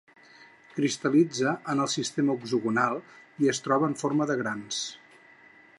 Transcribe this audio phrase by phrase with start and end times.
[0.77, 2.99] Cristal·litza en el sistema hexagonal,
[3.45, 4.81] i es troba en forma de grans.